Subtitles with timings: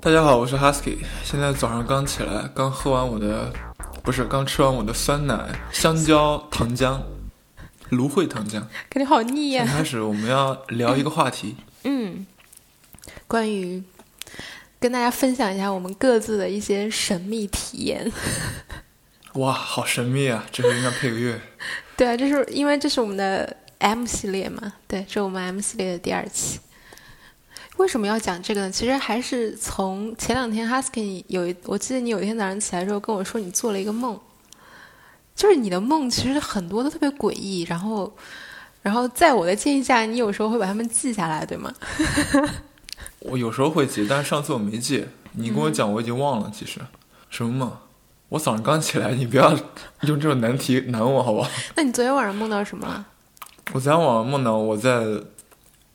[0.00, 0.98] 大家好，我是 Husky。
[1.24, 3.52] 现在早上刚起来，刚喝完我的，
[4.04, 7.00] 不是刚吃完我的酸奶香蕉糖浆，
[7.90, 8.60] 芦荟糖浆。
[8.88, 12.24] 感觉好腻呀、开始我们要聊一个话题， 嗯，
[13.26, 13.82] 关于
[14.78, 18.10] 跟大家分享一下我们各自的一些神秘体验。
[19.34, 20.46] 哇，好神秘啊！
[20.52, 21.40] 这个应该配个乐。
[21.98, 24.74] 对啊，这是因为这是我们的 M 系列嘛？
[24.86, 26.60] 对，这是我们 M 系列的第二期。
[27.78, 28.70] 为什么要讲这个呢？
[28.70, 34.18] 其实还是从前两天 Husky 有一，我记得你有一天早上起来的时候跟我说你做了一个梦，
[35.36, 38.12] 就是你的梦其实很多都特别诡异，然后，
[38.82, 41.72] 然后在我的建议下，你有时候会把它们记下来，对吗？
[43.20, 45.06] 我有时候会记，但是上次我没记。
[45.32, 46.50] 你跟我讲，我已经忘了。
[46.52, 46.80] 其实
[47.30, 47.72] 什么梦？
[48.30, 49.52] 我早上刚起来，你不要
[50.00, 51.48] 用这种难题难我，好不好？
[51.76, 53.06] 那你昨天晚上梦到什么了？
[53.72, 55.04] 我昨天晚上梦到我在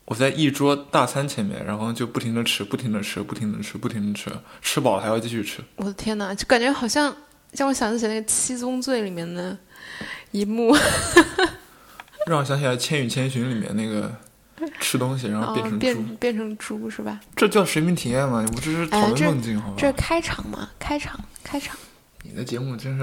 [0.06, 4.30] 我在一桌大餐前面，然后就不停的吃，不停的吃，不停的吃，不停的吃，
[4.62, 5.64] 吃饱了还要继续吃。
[5.78, 7.16] 我的天哪，就感觉好像
[7.52, 9.58] 让我想起那个《七宗罪》里面的
[10.32, 10.76] 一幕，
[12.28, 14.14] 让我想起来《千与千寻》里面那个
[14.82, 17.20] 吃东西然后变成猪，哦、变变成猪是吧？
[17.36, 18.45] 这叫神秘体验吗？
[18.45, 19.76] 我这是讨论梦境，好吧？
[19.78, 20.70] 这是开场嘛？
[20.78, 21.78] 开场，开场。
[22.23, 22.98] 你的节目真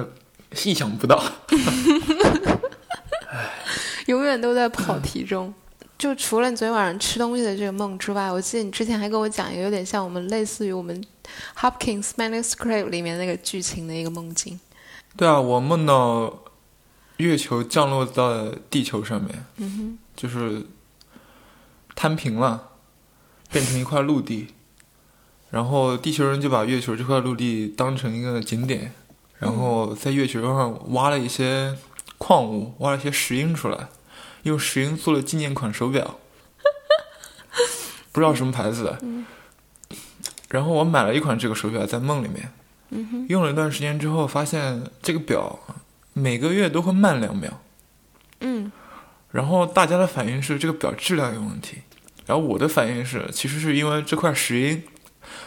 [0.53, 1.23] 是意想不到，
[4.07, 5.53] 永远都在跑题中。
[6.01, 11.05] 就除了你昨天晚上吃东西的这个梦之外，我记得你之前还跟我讲一个有点像我们类似于我们
[11.59, 14.59] Hopkins Manuscript 里面那个剧情的一个梦境。
[15.15, 16.43] 对啊，我梦到
[17.19, 20.65] 月球降落到地球上面，嗯哼，就是
[21.95, 22.71] 摊平了，
[23.53, 24.47] 变成一块陆地，
[25.51, 28.95] 然后地球人就把月球这块陆地当成一个景点，
[29.39, 31.77] 然后在月球上挖了一些
[32.17, 33.89] 矿物，挖了一些石英出来。
[34.45, 36.19] 用石英做了纪念款手表，
[38.13, 38.99] 不知道什么牌子的。
[39.03, 39.27] 嗯、
[40.49, 42.53] 然后我买了一款这个手表，在梦里面，
[42.91, 45.59] 嗯、用了一段时间之后，发现这个表
[46.15, 47.61] 每个月都会慢两秒。
[48.41, 48.73] 嗯。
[49.31, 51.83] 然后大家的反应是这个表质量有问题，
[52.27, 54.83] 然后我的反应是，其实是因为这块石英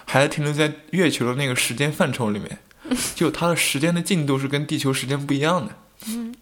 [0.05, 2.59] 还停留在月球的那个时间范畴里面，
[3.15, 5.73] 就它的时间的进度是跟地球时间不一样的。
[6.07, 6.33] 嗯。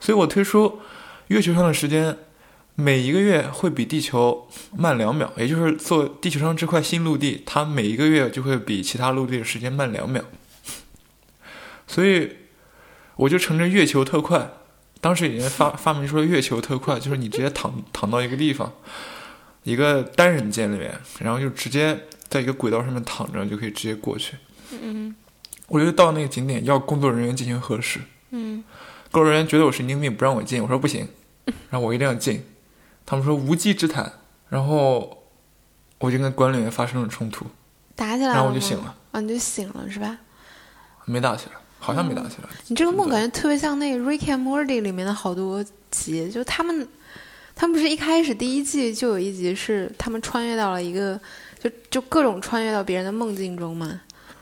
[0.00, 0.80] 所以我推出。
[1.28, 2.16] 月球上的时间
[2.74, 10.24] 每一个月会比地球慢两秒，也就是做地球上这块新陆地，它每一个月就会比其他陆地的时间慢两秒。
[11.86, 12.36] 所以
[13.16, 14.50] 我就乘着月球特快，
[15.00, 18.72] 当时已经发 发明出了月球特快，就是你直接躺躺到一个地方，
[19.64, 24.36] 一个单人间里面，然后就直接在一个轨道上面躺着，就可以直接过去。
[24.70, 25.14] 嗯，
[25.66, 27.98] 我就到那个景点要工作人员进行核实。
[28.30, 28.62] 嗯，
[29.10, 31.08] 工作人员觉得我神经病，不让我进，我说不行。
[31.70, 32.44] 然后我一定要进，
[33.06, 34.12] 他们说无稽之谈，
[34.48, 35.24] 然后
[35.98, 37.46] 我就跟管理员发生了冲突，
[37.96, 40.18] 打起来了，然后我就醒了，啊，你就醒了是吧？
[41.04, 42.48] 没打起来，好像没打起来。
[42.66, 46.86] 你这个梦感觉特别像那个《Rick and Morty》里面的好多集，就他们，
[47.54, 51.18] 他们不是一开始第一季就有一集是他们穿越到了一个，
[51.58, 54.00] 就就各种穿越到别人的梦境中嘛。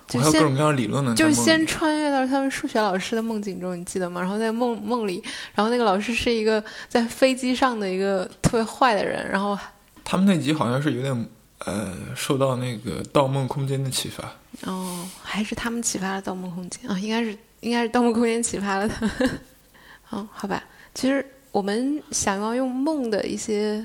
[0.09, 4.21] 就还有各种各样的理论呢，就是先穿越到他们数学老师的梦境中，你记得吗？
[4.21, 5.23] 然后在梦梦里，
[5.55, 9.59] 然后那个老师是一个在飞机上的一个特别坏的人，然后
[10.05, 11.29] 他们那集好像是有点
[11.65, 14.33] 呃受到那个《盗梦空间》的启发
[14.71, 16.99] 哦，还是他们启发了《盗梦空间》啊？
[16.99, 19.11] 应该是应该是《盗梦空间》启发了他。
[20.11, 20.63] 哦，好吧，
[20.95, 23.85] 其实我们想要用梦的一些。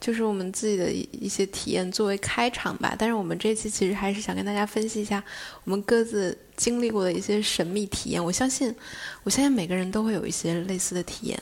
[0.00, 5.22] 就是我们自己的一一些体验作为开场吧，但是我们这期其实还是想跟大家分析一下
[5.64, 8.22] 我们各自经历过的一些神秘体验。
[8.22, 8.74] 我相信，
[9.22, 11.40] 我相信每个人都会有一些类似的体验。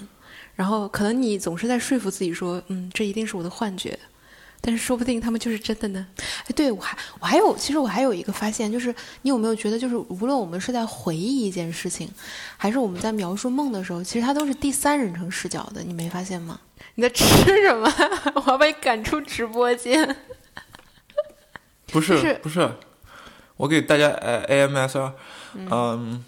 [0.54, 3.98] 然后可能你总是在说服自己说，嗯，这一定是我的幻觉，
[4.60, 6.06] 但是说不定他们就是真的呢。
[6.44, 12.06] 哎，对我还我还有，其实我还有一个发现，就是你有没有觉得，就是无论我们是在回忆一件事情，
[12.58, 16.60] 还是我们在描述梦的时候，其实它都是第三人称视角的，你没发现吗？
[16.94, 17.92] 你在吃什么？
[18.34, 20.16] 我要把你赶出直播间。
[21.86, 22.70] 不是、就是、不是，
[23.56, 25.12] 我给大家呃 AMSR，
[25.54, 26.24] 嗯、嗯，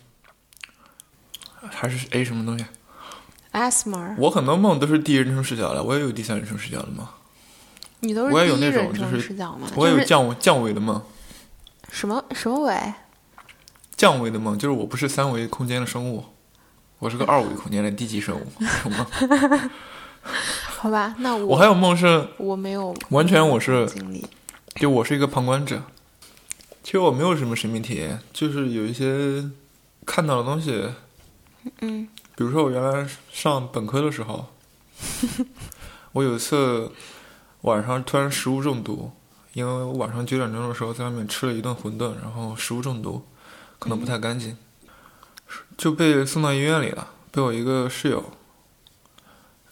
[1.70, 2.66] 还是 A 什么东西
[3.52, 4.16] ASMR。
[4.18, 7.06] 我很多梦都是第一人称视角的，我也有第三人称视角的梦。
[8.00, 9.66] 你都是我也有那种就是视角吗？
[9.74, 11.02] 我也有降降维的梦。
[11.90, 12.94] 什么什么维？
[13.96, 16.24] 降维的梦就是我不是三维空间的生物，
[16.98, 19.70] 我是个二维空间的低级生物， 什么？
[20.84, 24.22] 好吧，那我我还有梦是，我没有完全我是经历，
[24.74, 25.82] 就我是一个旁观者。
[26.82, 29.48] 其实我没有什么神秘体验，就是有一些
[30.04, 30.90] 看到的东西，
[31.80, 34.48] 嗯，比如说我原来上本科的时候，
[36.12, 36.92] 我有一次
[37.62, 39.10] 晚上突然食物中毒，
[39.54, 43.24] 因为我晚上九点钟的时候在外面吃了一顿馄饨，然后食物中毒，
[43.78, 44.54] 可能不太干净，
[45.78, 48.22] 就被送到医院里了，被我一个室友，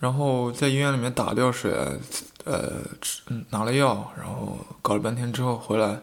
[0.03, 1.73] 然后在医院里面打吊水，
[2.45, 2.73] 呃，
[3.51, 6.01] 拿了药，然后搞了半天之后回来，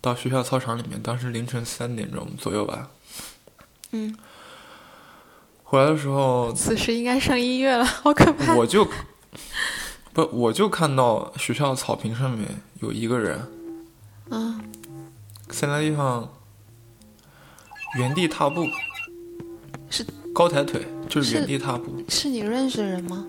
[0.00, 2.88] 到学校操场里面，当时凌晨三点钟左右吧，
[3.90, 4.16] 嗯，
[5.62, 8.54] 回来的时候， 此时应该上音乐了，好可怕。
[8.54, 8.88] 我就
[10.14, 12.48] 不，我就看到学校草坪上面
[12.80, 13.46] 有一个人，
[14.30, 14.58] 嗯，
[15.50, 16.32] 在那地方
[17.98, 18.66] 原地踏步，
[19.90, 20.02] 是
[20.34, 23.26] 高抬腿，就是是原地踏步，是你认识的人吗？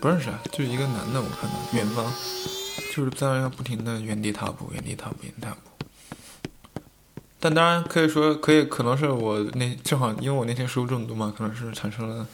[0.00, 2.04] 不认识啊，就是一个男的，我看到远方，
[2.94, 5.58] 就是在那不停的原地踏步，原地踏步，原地踏步。
[7.40, 12.26] 但当然可以说，可以可能是我那正好因为我那天食物中毒嘛，可能是产生了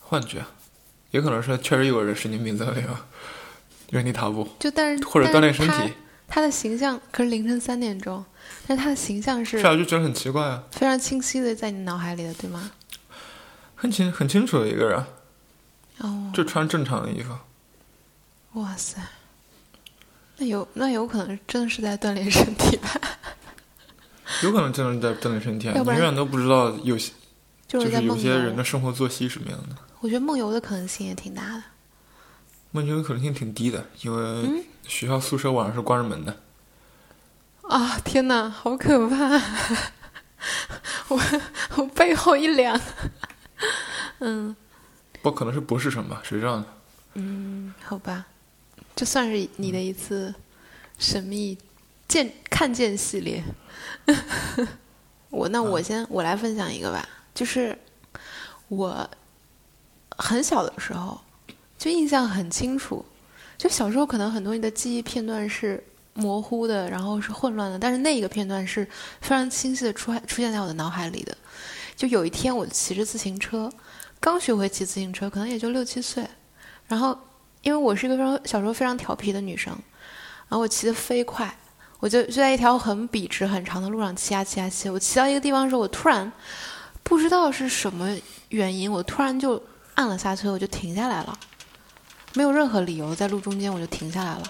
[0.00, 0.44] 幻觉，
[1.10, 2.96] 也可能是确实有个人神经病在那个
[3.90, 5.72] 原地踏步，就但是或者锻炼身体。
[5.72, 5.90] 他。
[6.26, 8.24] 他的形象可是凌晨三点钟，
[8.66, 12.70] 但是他的形象是是啊，就觉得很奇怪啊，非常清晰的在你脑海里的，对吗？
[13.74, 15.04] 很清很清楚的一个人，
[15.98, 17.36] 哦，就穿正常的衣服。
[18.60, 19.00] 哇塞，
[20.38, 22.88] 那有那有可能真的是在锻炼身体吧？
[24.42, 27.12] 有可能真的是在锻炼身体永远都不知道有些
[27.66, 28.16] 就是就是有。
[28.16, 29.76] 些人的生活作息什么样的。
[30.00, 31.62] 我觉得梦游的可能性也挺大的。
[32.72, 36.36] 梦游的可能性挺低的，因为嗯学校宿舍晚上是关着门的。
[37.62, 37.98] 啊！
[38.04, 39.16] 天哪，好可怕！
[41.08, 41.20] 我
[41.76, 42.78] 我背后一凉。
[44.20, 44.54] 嗯
[45.22, 46.20] 不可能是博士生吧？
[46.22, 46.66] 谁知道呢？
[47.14, 48.26] 嗯，好吧，
[48.94, 50.34] 这算是你的一次
[50.98, 51.56] 神秘
[52.06, 53.42] 见看见系列。
[55.30, 57.76] 我那我先我来分享一个吧，就是
[58.68, 59.08] 我
[60.10, 61.20] 很小的时候
[61.78, 63.04] 就印象很清楚，
[63.56, 65.82] 就小时候可能很多你的记忆片段是
[66.12, 68.84] 模糊的，然后是混乱的，但是那一个片段是
[69.20, 71.36] 非常清晰的出出现在我的脑海里的。
[71.96, 73.70] 就有一天我骑着自行车，
[74.20, 76.26] 刚学会骑自行车，可能也就六七岁，
[76.88, 77.18] 然后
[77.62, 79.72] 因为我是一个非常小时候非常调皮的女生，
[80.48, 81.56] 然后我骑得飞快，
[82.00, 86.30] 我就就在一条很笔直很长的路上骑啊骑啊骑，我骑到一个地方的时候，我突然
[87.02, 88.16] 不知道是什么
[88.48, 89.62] 原因，我突然就
[89.94, 91.38] 按了刹车，我就停下来了，
[92.34, 94.42] 没有任何理由，在路中间我就停下来了。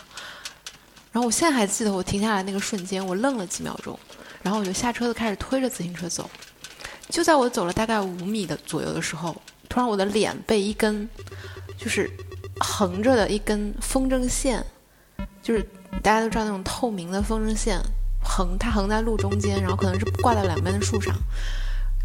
[1.12, 3.96] 然后我现在还记得我停下来那个瞬间，我愣了几秒钟，
[4.42, 6.28] 然后我就下车的开始推着自行车走。
[7.08, 9.34] 就在我走了大概五米的左右的时候，
[9.68, 11.08] 突然我的脸被一根
[11.76, 12.10] 就是
[12.60, 14.64] 横着的一根风筝线，
[15.42, 15.62] 就是
[16.02, 17.80] 大家都知道那种透明的风筝线
[18.22, 21.14] 横，它横在路中间，然后可能是挂在两边的树上，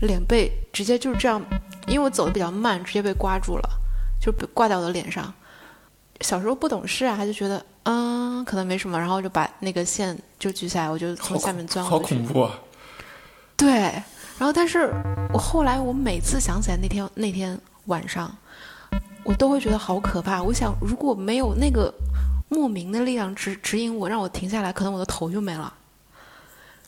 [0.01, 1.42] 脸被直接就是这样，
[1.88, 3.69] 因为我走的比较慢，直接被刮住了，
[4.22, 5.34] 就被挂在我的脸上。
[6.22, 12.16] 小时候不懂事啊，他就觉得嗯可能没什么，然后就把那个线就举起来，我就从下面钻好过去。
[12.16, 12.60] 恐怖啊！
[13.56, 14.04] 对，
[14.40, 14.90] 然后但是
[15.34, 18.34] 我后来我每次想起来那天那天晚上，
[19.24, 20.42] 我都会觉得好可怕。
[20.42, 21.94] 我想如果没有那个
[22.48, 25.74] 莫名的力量指指引我，让我停下来，可能我的头就没了。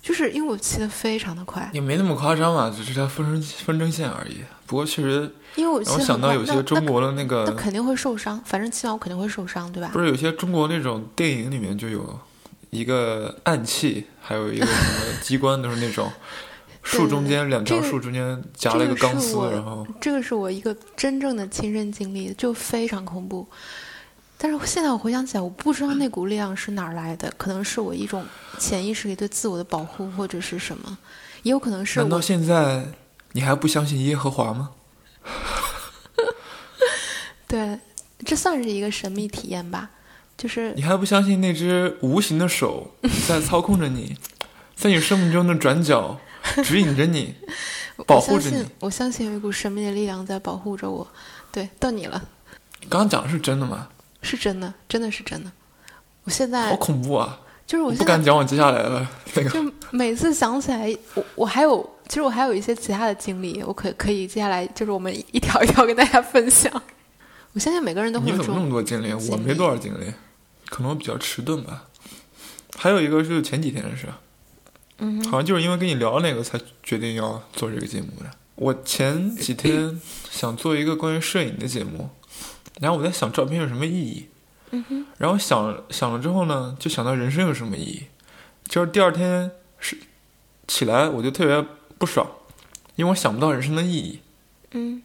[0.02, 4.38] 就是因为我骑得非常的快，也没那么夸张嘛，只是条风筝风筝线而已。
[4.66, 10.00] 不过确实因为我想到有些中国的那那个那，肯定会受伤，反正骑完我肯定会受伤，对吧不？
[10.00, 12.18] 是有些中国那种电影里面就有
[12.70, 16.10] 一个暗器，还有一个什么机关，都是那种
[16.84, 23.48] 树中间两条树中间夹了一个钢丝，这个然后这个是我一个真正的亲身经历，就非常恐怖。
[24.38, 28.26] 但是现在我回想起来，我不知道那股力量是哪儿来的，可能是我一种
[28.58, 30.98] 潜意识里对自我的保护，或者是什么，
[31.44, 32.88] 也有可能是难道现在
[33.34, 34.72] 你还不相信耶和华吗？
[37.48, 37.80] 对，
[38.26, 39.92] 这算是一个神秘体验吧。
[40.38, 42.96] 就是你还不相信那只无形的手
[43.28, 44.18] 在操控着你，
[44.76, 46.20] 在你生命中的转角
[46.64, 47.36] 指引着你，
[48.06, 51.08] 保护着你我相信，有一股神秘的力量在保护着我。
[51.52, 52.22] 对，到你了，
[52.90, 53.88] 刚刚讲的是真的吗？
[54.22, 55.52] 是真的，真的是真的。
[56.24, 57.40] 我现在好恐怖啊！
[57.66, 59.50] 就是我现在不敢讲我接下来的那个。
[59.50, 66.72] 就每次想起来，我我还有，其实我还有一些其他的经历，我可可以接下来就是我们一条一条跟大家分享。
[67.54, 69.08] 我相信每个人都会你怎么那么多经历？
[69.08, 70.14] 经历我没多少经历，
[70.70, 71.86] 可能我比较迟钝吧。
[72.78, 74.08] 还有一个是前几天的事，
[75.02, 78.32] 嗯好像就是因为跟你聊那个才决定要做这个节目的。
[78.56, 82.12] 我前几天 想做一个关于摄影的节目，
[82.80, 84.28] 然后我在想照片有什么意义，
[84.70, 88.04] 嗯，然后想想了之后呢，就想到人生有什么意义。
[88.68, 89.98] 就是第二天是
[90.68, 91.66] 起来我就特别
[91.98, 92.30] 不爽，
[92.96, 94.20] 因为我想不到人生的意义，
[94.72, 95.02] 嗯，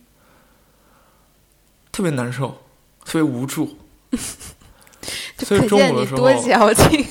[1.90, 2.62] 特别难受，
[3.04, 3.78] 特别无助。
[5.38, 7.06] 所以中午的时候多矫情，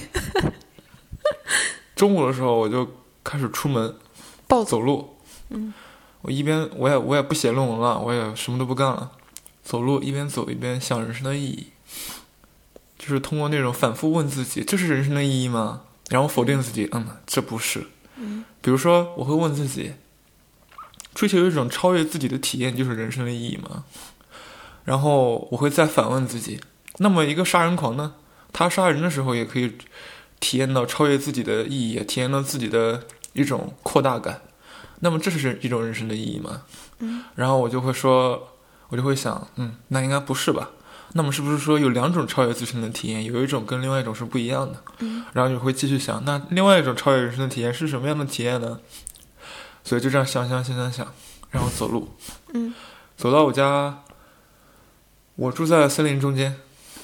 [1.96, 2.88] 中午的时候我就
[3.24, 3.96] 开始出门
[4.48, 4.72] 暴走。
[4.78, 5.18] 走路，
[5.50, 5.74] 嗯，
[6.22, 9.12] 我一边我也我也不写论文了，我也什么都不干了，
[9.64, 11.68] 走路一边走一边想人生的意义，
[12.98, 15.84] 就是通过那种反复问自己，这是人生的意义吗？
[16.10, 17.88] 然后否定自己，嗯，这不是。
[18.18, 19.94] 嗯，比如说我会问自己，
[21.14, 23.86] 追求一种超越自己的体验就是人生的意义吗？
[24.84, 26.60] 然后我会再反问自己，
[26.98, 28.16] 那么一个杀人狂呢？
[28.52, 29.74] 他杀人的时候也可以
[30.46, 33.02] 体验到超越自己的意义，体验到自己的
[33.34, 34.42] 一种扩大感。
[35.00, 36.62] 那么这是一种人生的意义吗？
[37.00, 38.50] 嗯，然后我就会说，
[38.90, 40.70] 我就会想，嗯，那应该不是吧？
[41.14, 44.84] 那么是不是说有两种超越自身的体验，有一种跟另外一种是不一样的？
[45.00, 48.80] 嗯，然后你会继续想，那另外一种超越人生的体验是什么样的体验呢？
[49.84, 51.08] 所以就这样想想想想想，
[51.50, 52.10] 然后走路，
[52.54, 52.72] 嗯，
[53.18, 54.04] 走到我家，
[55.38, 56.56] 我住在森林中间，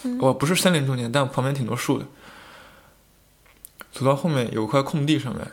[0.04, 2.06] 嗯我不是森林中间，但旁边挺多树的。
[3.92, 5.52] 走到后面有块空地上面，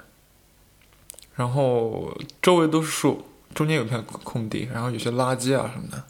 [1.35, 6.05] 然后周围都是树，中间有片空地，然后有些垃圾啊什么的。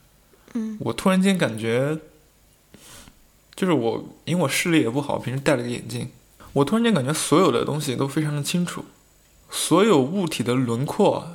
[0.54, 1.98] 嗯我突然间感觉，
[3.54, 6.10] 就是我因为我视力也不好，平时戴了个眼镜，
[6.52, 8.84] 我突然间感觉所有的东西都非常的清楚，
[9.50, 11.28] 所有物体的轮廓。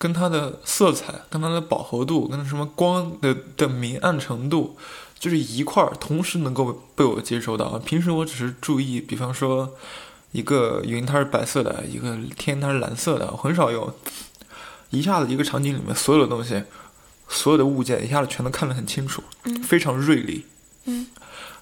[0.00, 4.74] 跟它的色彩、跟它的饱和度、跟什么光的的明暗程度，
[5.18, 7.78] 就是一块儿同时能够被我接收到。
[7.78, 9.74] 平时我只是注意，比方说
[10.32, 13.92] 一个云它是白色的，一个天它是蓝色的，我很少有
[14.90, 16.62] 一下子一个场景里面所有的东西、
[17.28, 20.46] 所有的物件一下子全都看得很清楚，嗯非常锐利。
[20.84, 21.06] 嗯，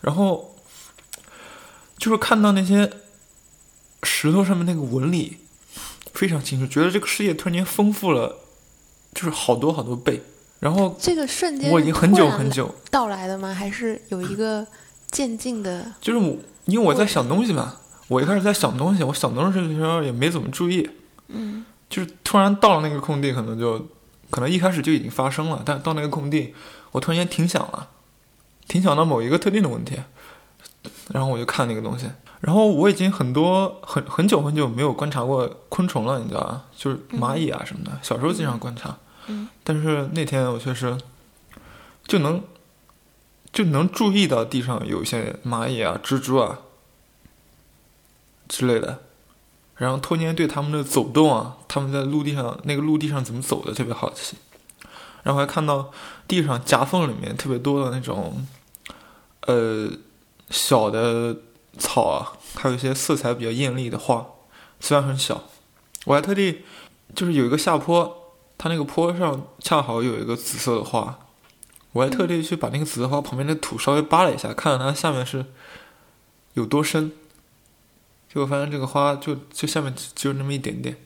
[0.01, 0.55] 然后
[1.97, 2.91] 就是看到那些
[4.03, 5.39] 石头上面那个纹理
[6.15, 8.39] 非常清楚，觉得这个世界突然间丰富了，
[9.15, 10.23] 就是好多好多倍。
[10.61, 13.55] 然后这个瞬间我已经很久很久，到来的吗？
[13.55, 14.67] 还是有一个
[15.11, 15.93] 渐进的？
[16.01, 17.77] 就是我因为我在想东西嘛，
[18.09, 20.91] 我一开始在想东西，我想东西的时候也没怎么注意，
[21.29, 21.65] 嗯。
[21.91, 23.79] 就是突然到了那个空地，可能就
[24.29, 26.53] 可能一开始就已经发生了，但到那个空地，
[26.93, 27.89] 我突然间停想了，
[28.67, 29.97] 停想到某一个特定的问题，
[31.15, 32.11] 然后我就看那个东西，
[32.43, 36.65] 然后我已经很多很很久很久没有观察过昆虫了，你知道吧？
[36.77, 38.95] 就是蚂蚁啊什么的，小时候经常观察，
[39.29, 39.49] 嗯。
[39.65, 40.95] 但是那天我确实
[42.07, 42.43] 就能
[43.51, 46.59] 就能注意到地上有一些蚂蚁啊、蜘蛛啊
[48.49, 49.01] 之类的，
[49.77, 54.37] 然后突然间对它们的走动啊，它们在陆地上那个陆地上怎么走的特别好奇，
[55.23, 55.93] 然后还看到
[56.27, 58.47] 地上夹缝里面特别多的那种
[59.43, 59.91] 呃
[60.51, 61.37] 小的
[61.79, 64.27] 草啊，还有一些色彩比较艳丽的花，
[64.81, 65.45] 虽然很小，
[66.07, 66.63] 我还特地
[67.15, 71.19] 就是有一个下坡，它那个坡上恰好有一个紫色的花，
[71.93, 75.45] 我还特地去把那个紫色花旁边的土稍微扒了一下，看看它下面是
[76.55, 77.13] 有多深。
[78.29, 80.97] 结果发现这个花就就下面只就那么一点点，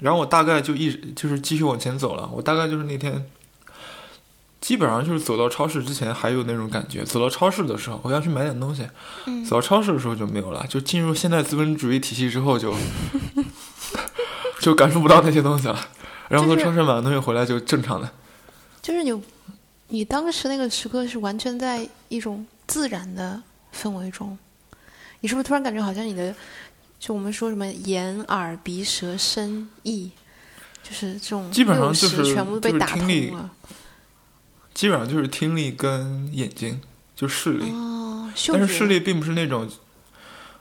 [0.00, 2.28] 然后我大概就一直就是继续往前走了。
[2.32, 3.24] 我大概就是那天，
[4.60, 8.88] 基本上就是走到超市之前还有那种感觉，走到超市的时候我要去买点东西，
[9.26, 10.66] 嗯走到超市的时候就没有了。
[10.68, 12.74] 就进入现代资本主义体系之后就
[14.60, 15.78] 就感受不到那些东西了。
[16.28, 18.10] 然后从超市买完东西回来就正常的。
[18.82, 19.22] 就是你，
[19.88, 23.42] 你当时那个时刻是完全在一种自然的
[23.74, 24.36] 氛围中，
[25.20, 26.34] 你是不是突然感觉好像你的，
[26.98, 30.10] 就我们说什么眼耳鼻舌身意，
[30.82, 33.50] 就是这种基本上就是全部被就是打通了。
[34.74, 36.80] 基本上就是听力跟眼睛，
[37.16, 37.68] 就视力。
[37.70, 38.66] 哦，嗅但。
[38.66, 39.68] 是视力并不是那种，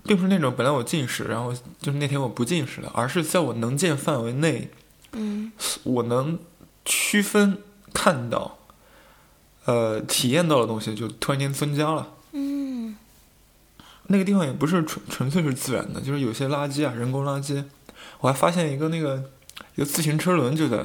[0.03, 4.71] 并不是那种本来我近视，然后就是那天我不近视了，而是在我能见范围内，
[5.11, 5.51] 嗯
[5.83, 6.39] 我能
[6.83, 7.59] 区分
[7.93, 8.57] 看到，
[9.65, 12.15] 呃，体验到的东西就突然间增加了。
[14.07, 17.63] 嗯那个地方也不是纯纯粹是自然的，就是有些垃圾啊，人工垃圾。
[18.19, 19.21] 我还发现一个那个
[19.75, 20.83] 一个自行车轮就在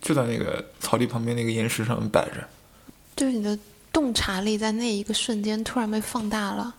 [0.00, 2.46] 就在那个草地旁边那个岩石上面摆着。
[3.16, 3.58] 就是你的
[3.92, 6.74] 洞察力在那一个瞬间突然被放大了。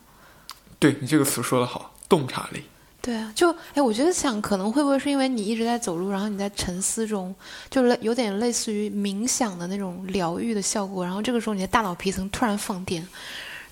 [0.77, 2.63] 对你这个词说的好，洞察力。
[3.01, 7.33] 对啊，就哎，我觉得想可能会不会是因为你一直在走路，然后你在沉思中，
[7.69, 13.07] 就类有点类似于冥想的那种疗愈的效果，然后这个时候你的大脑皮层突然放电，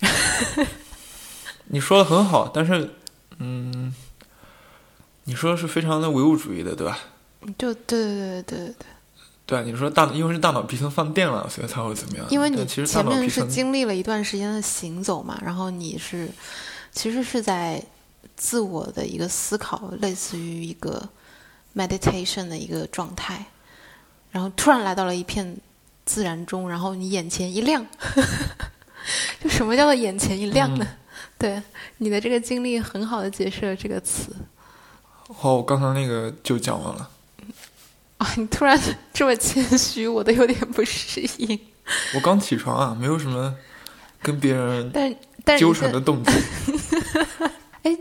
[1.70, 2.90] 你说的很好，但是，
[3.38, 3.94] 嗯，
[5.24, 6.98] 你说的是非常的唯物主义的，对吧？
[7.56, 8.86] 就对对对对对对，
[9.46, 12.26] 对啊，你说大，因为是大脑皮层放电了，所以才会怎么样？
[12.30, 16.28] 因为你但其实前面是经历了一段时间的行走嘛，然后你是
[16.90, 17.82] 其实是在
[18.36, 21.08] 自我的一个思考，类似于一个
[21.76, 23.44] meditation 的一个状态，
[24.30, 25.56] 然后突然来到了一片
[26.06, 27.86] 自然中，然后你眼前一亮，
[29.40, 30.86] 就什么叫做眼前一亮呢？
[31.40, 31.62] 对
[31.98, 34.34] 你的这个经历很好的解释了这个词。
[35.32, 37.10] 好，我刚才那个就讲完了。
[38.18, 38.76] 啊，你突然
[39.14, 41.60] 这么谦虚，我都有点不适应。
[42.14, 43.54] 我刚起床啊，没有什么
[44.20, 45.14] 跟别人 但
[45.44, 46.32] 但纠缠的动机。
[47.82, 47.96] 哎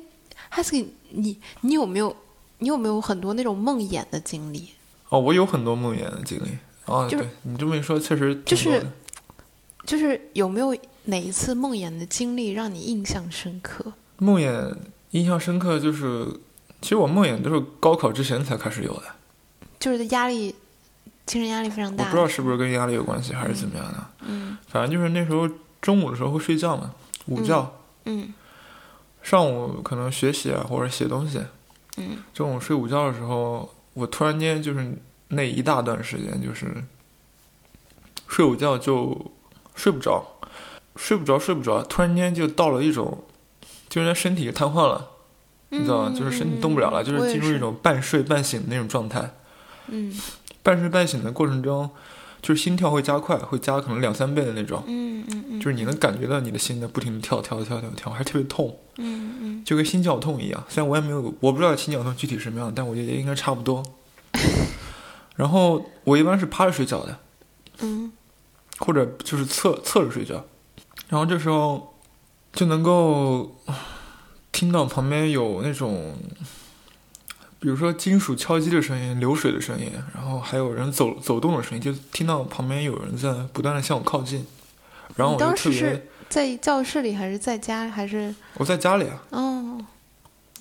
[0.51, 2.15] ，Husky，你你有没有
[2.57, 4.69] 你有没有很多那种梦魇的经历？
[5.09, 6.57] 哦，我有很多梦魇的经历。
[6.91, 8.85] 啊，就是对你这么一说，确实就是
[9.85, 10.75] 就是有没有
[11.07, 13.93] 哪一次梦魇的经历让你印象深刻？
[14.17, 14.75] 梦魇
[15.11, 16.27] 印象深刻，就是
[16.81, 19.03] 其实我梦魇都是高考之前才开始有的。
[19.79, 20.53] 就是压力，
[21.25, 22.03] 精神压力非常大。
[22.03, 24.07] 我不知道是不是跟压力有关系，还是怎么样的。
[24.27, 25.49] 嗯反正就是那时候
[25.81, 26.93] 中午的时候会睡觉嘛，
[27.27, 27.73] 午觉。
[28.05, 28.33] 嗯
[29.21, 31.39] 上午可能学习啊，或者写东西。
[31.97, 34.97] 嗯中午睡午觉的时候，我突然间就是
[35.29, 36.83] 那一大段时间，就是
[38.27, 39.31] 睡午觉就
[39.75, 40.36] 睡不着，
[40.97, 43.23] 睡不着，睡不着，突然间就到了一种，
[43.87, 45.07] 就是身体瘫痪了，
[45.69, 46.15] 你知道吗？
[46.17, 49.31] 就是身体动不了了，就是进入一种半睡半醒的那种状态。
[49.87, 50.13] 嗯
[50.63, 51.89] 半睡半醒的过程中，
[52.41, 58.77] 就是心跳会加快，会加可能两三倍的那种，嗯嗯嗯，就是你能感觉到你的心在不停的跳跳跳跳跳，还特别痛。
[58.97, 60.61] 嗯嗯就跟心绞痛一样。
[60.67, 63.81] 虽然我也没有，我不知道心绞痛具体什么样，但我觉得应该差不多。
[65.37, 67.19] 然后我一般是趴着睡觉的，
[67.79, 68.11] 嗯
[68.79, 70.43] 或者就是侧侧着睡觉，
[71.09, 71.95] 然后这时候
[72.53, 73.55] 就能够
[74.51, 76.15] 听到旁边有那种，
[77.59, 84.45] 比如说金属敲击的声音、流水的声音，然后还有人走走动的声音，就听到旁边有人在不断的向我靠近，
[85.15, 88.33] 然后我当就特别时是，在教室里还是在家还是？
[88.55, 89.85] 我在家里啊，哦。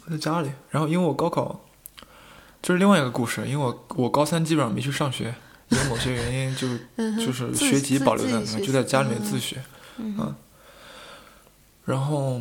[0.05, 1.61] 我在家里，然后因为我高考，
[2.63, 5.35] 这是另外一个故事，因为我我高三基本上没去上学，
[5.71, 9.65] 因为某些原因就嗯，就是学籍保留在那，就在家里面嗯自学，嗯
[10.19, 10.37] 啊。
[11.85, 12.41] 然后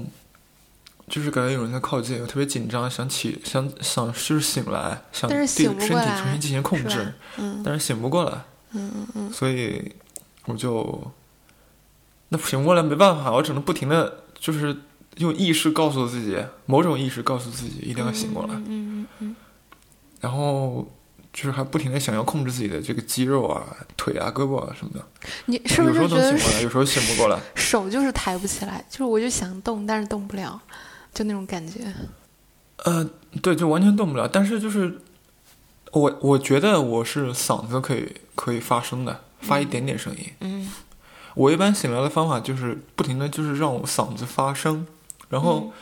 [1.08, 7.62] 就是感觉有人在靠近，我特别紧张，想起想想就是醒来，想对身体重新进行控制，嗯。
[7.64, 9.32] 但是醒不过来，嗯嗯嗯。
[9.32, 9.94] 所以
[10.46, 11.12] 我就
[12.30, 14.76] 那醒不过来没办法，我只能不停的就是
[15.18, 18.56] 用意识告诉自己，某种意识告诉自己一定要醒过来。
[18.56, 19.36] 嗯嗯嗯。
[20.22, 20.88] 然后
[21.36, 23.62] 就是还不停的想要控制自己的这个肌肉啊、
[23.98, 27.38] 腿啊、胳膊啊什么的，嗯，你是不是有时候能醒过来，有时候醒不过来。
[27.56, 28.82] 手就是抬不起来？
[28.90, 30.58] 就是我就想动，但是动不了，
[31.14, 31.94] 就那种感觉。
[32.86, 33.06] 呃，
[33.42, 34.26] 对，就完全动不了。
[34.30, 35.02] 但是就是
[35.92, 40.32] 我我觉得我是嗓子可以可以发声的，发一点点声音。
[40.40, 40.72] 嗯
[41.34, 44.88] 我一般醒来的方法就是不停的就是让我嗓子发声，
[45.28, 45.74] 然后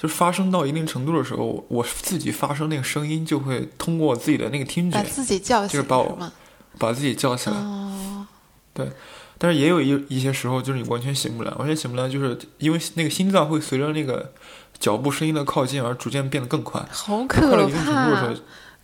[0.00, 6.32] 就是发生到一定程度的时候，我我自己发声那个声音就会通过我自己的那个听觉把自己叫醒就是把我？
[6.78, 7.56] 把自己叫起来。
[7.56, 8.26] 哦，
[9.36, 14.32] 但是也有一一些时候，就是你完全醒不来，完全醒不来，就是因为那个心脏会随着那个
[14.78, 16.82] 脚步声音的靠近而逐渐变得更快。
[16.90, 18.34] 好快到可一定程度的时怕候！，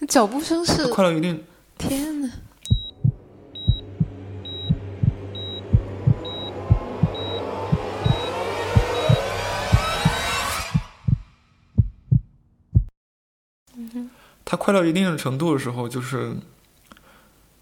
[0.00, 1.42] 那脚步声是快到一定，
[1.79, 2.31] 天呐，
[14.57, 16.35] 它快到一定的程度的时候，就是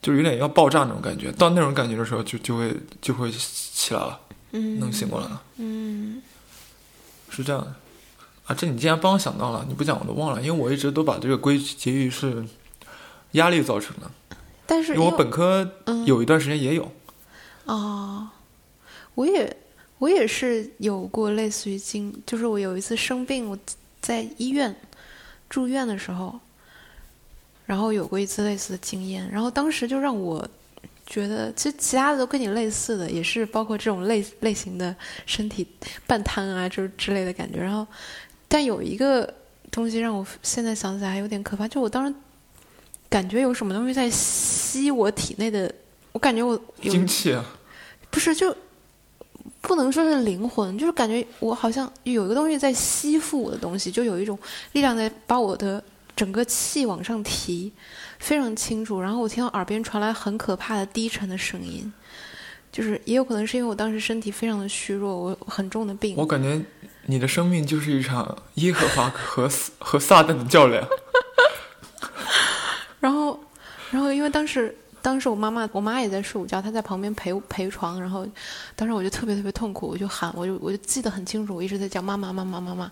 [0.01, 1.33] 就是有点要爆炸那种感觉。
[1.33, 4.21] 到那种感觉的时候就，就会就会起来了，
[4.53, 6.23] 嗯，能醒过来了，嗯，
[7.31, 7.75] 是这样的。
[8.47, 12.45] 啊，这你竟然帮我想到了，你不讲我都忘了，因为我一直都把这个归结于是
[13.33, 14.11] 压力造成的。
[14.67, 16.93] 但是因为本科嗯有一段时间也有，
[17.65, 18.29] 哦，
[19.15, 19.57] 我也
[19.99, 23.59] 我也是有过类似于经，就是我有一次生病，我
[24.01, 24.77] 在医院
[25.49, 26.39] 住院的时候，
[27.67, 30.47] 然后有过一次类似的经验，然后当时就让我
[31.07, 34.95] 觉得，其实其他的都跟你类似的，也是包括这种类类型的
[35.27, 35.67] 身体
[36.07, 37.59] 半瘫啊，就是之类的感觉。
[37.59, 37.87] 然后，
[38.49, 39.33] 但有一个
[39.71, 42.15] 东西让我现在想起来还有点可怕，就我当时
[43.09, 45.73] 感觉有什么东西在吸我体内的，
[46.13, 47.45] 我感觉我有精气啊，
[48.11, 48.55] 不是，就
[49.61, 54.39] 不能说是灵魂，就是感觉我好像有一个东西在吸附我的东西，就有一种
[54.73, 55.83] 力量在把我的
[56.17, 57.73] 整个气往上提，
[58.19, 59.01] 非常清楚。
[59.01, 61.93] 然后我听到耳边传来很可怕的低沉的声音，
[62.71, 66.61] 就是也有可能是因为我当时身体非常的虚弱，我很重的病我，感觉
[67.07, 69.49] 你的生命就是一场耶和华和
[69.79, 70.87] 和撒旦的较量。
[73.01, 73.39] 然后，
[73.91, 74.75] 然后因为当时
[75.05, 78.27] 当时我妈妈我妈也在睡午觉，她在旁边陪陪床，然后
[78.75, 82.91] 当时我就特别特别痛苦，我就喊，我就我就记得很清楚，我一直在叫妈妈妈妈妈妈。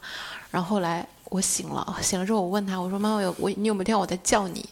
[0.51, 4.69] 然后后来我醒了， 醒了之后我问她，我说妈妈有我你有没有听到我在叫你？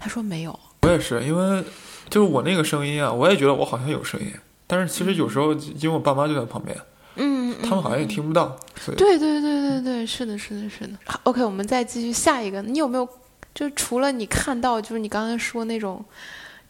[0.00, 0.58] 她说没有。
[0.82, 1.64] 我也是，因为
[2.08, 4.32] 就是我那个声音啊，我也觉得我好像有声音，
[4.66, 6.76] 但是其实有时候因为我爸妈就在旁边，
[7.14, 8.58] 嗯，他他们好像也听不到。
[8.84, 10.94] 对对对对对，是的，是的，是的。
[11.04, 12.60] 好 OK，我们再继续下一个。
[12.62, 13.08] 你有没有
[13.54, 16.04] 就除了你看到，就是你刚刚说那种，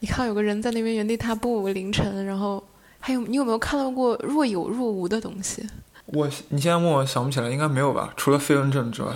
[0.01, 2.61] 你看到有个人在那边原地踏步凌晨，然后
[2.99, 5.65] 还有你有没有看到过若有若无的东西？
[6.07, 8.11] 我你现在问我想不起来，应该没有吧？
[8.17, 9.15] 除了飞蚊症之外，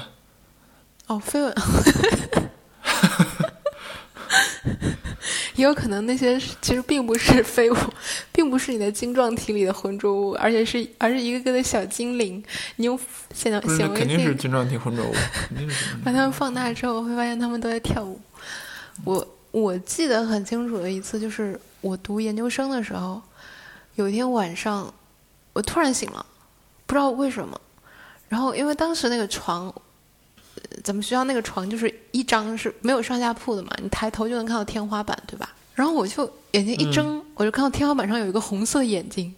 [1.08, 1.54] 哦，飞蚊，
[5.56, 7.76] 也有可能那些其实并不是飞舞，
[8.32, 12.42] 并不是你的晶状体里的浑浊物，而且是而是一个个的小精灵。
[12.76, 12.96] 你用
[13.34, 15.14] 显显微镜肯定是晶状体浑浊物，
[15.50, 15.96] 肯定是。
[16.06, 18.22] 把它们放大之后，会发现它们都在跳舞。
[19.04, 23.22] 我我记得很清楚的一次，就是我读研究生的时候，
[23.96, 24.94] 有一天晚上，
[25.54, 26.26] 我突然醒了，
[26.86, 27.60] 不知道为什么。
[28.28, 29.74] 然后因为当时那个床，
[30.84, 35.56] 咱们学校那个床就是一张是没有上下铺的嘛，你抬头就能看到天花板，对吧？
[35.74, 39.34] 然后我就眼睛一睁，我就看到天花板上有一个红色眼睛，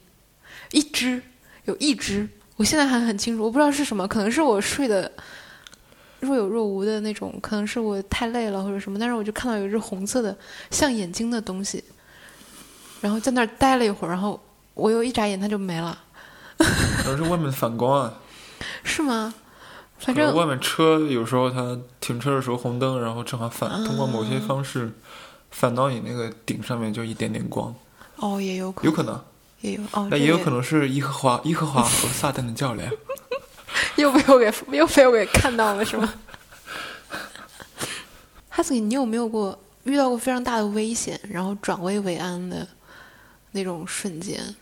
[0.72, 1.22] 一只，
[1.66, 5.12] 有一只，我现在还很清楚，我不知道是什么，可能是我睡的
[6.20, 10.36] 若有若无的那种，可能是我太累了或者什么，但是我就看到有一只红色的
[10.72, 11.84] 像眼睛的东西，
[13.02, 14.40] 然后在那儿待了一会儿，然后
[14.74, 15.98] 我又一眨眼它就没了，
[16.58, 18.14] 可能是外面反光啊，
[18.84, 19.34] 是吗？
[20.00, 24.92] 反正外面车有时候它停车的时候红灯，然后正好反，通过某些方式
[25.50, 27.74] 反到你那个顶上面，就一点点光，
[28.18, 29.22] 哦，也有可能，有可能，
[29.62, 32.92] 也有哦，但也有可能是耶和华耶和华和撒旦的较量。
[33.96, 36.14] 又被我给又被我给看到了，是吗？
[38.50, 42.68] 哈斯，你有没有过遇到过非常大的危险，然后转危为安的
[43.52, 44.56] 那种瞬间？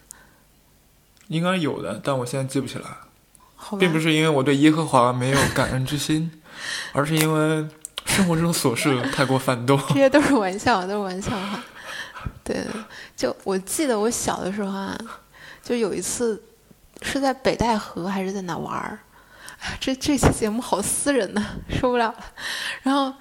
[1.27, 2.85] 应该有的，但我现在记不起来，
[3.55, 6.29] 好吧，并不是因为我对耶和华没有感恩之心，
[6.93, 7.67] 而是因为
[8.05, 9.77] 生活中琐事太过繁多。
[9.89, 11.63] 这些都是玩笑，都是玩笑哈。
[12.43, 12.63] 对，
[13.15, 14.97] 就我记得我小的时候啊，
[15.63, 16.43] 就有一次
[17.01, 18.99] 是在北戴河还是在哪玩
[19.79, 22.25] 这这期节目好私人呐，受不了了。
[22.83, 23.13] 然后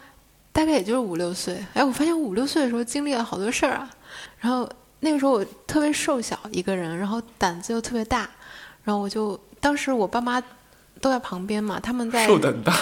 [0.52, 3.90] 大概也就是五六岁，哎，我发现五六岁的时候经历了好多事儿啊。
[4.38, 4.68] 然后
[5.00, 8.28] 那个时候我特别瘦小一个人，然后胆子又特别大，
[8.84, 10.42] 然后我就当时我爸妈
[11.00, 12.74] 都在旁边嘛，他们在瘦胆大，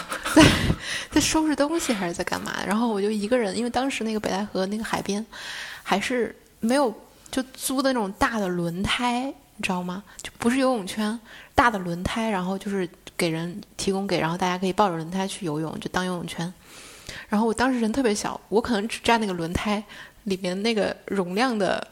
[1.10, 2.52] 在收拾东西还是在干嘛？
[2.66, 5.24] 然后我就一个人，因为当时那个北戴河那个海边
[5.82, 6.92] 还是没有
[7.30, 10.02] 就租的那种大的轮胎，你知道吗？
[10.22, 11.18] 就不是游泳圈，
[11.54, 12.88] 大的轮胎，然后就是
[13.22, 16.52] 给人提供给，然后大家可以抱着轮胎去游泳，就当游泳圈。
[17.28, 19.80] 然后我当时人特别小，我可能只占那个轮胎
[20.24, 21.86] 里面那个容量的